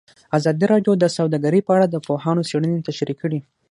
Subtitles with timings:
[0.37, 3.39] ازادي راډیو د سوداګري په اړه د پوهانو څېړنې تشریح کړې.